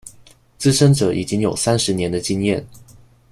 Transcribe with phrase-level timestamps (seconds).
[0.57, 2.65] 資深者已有三十年的經驗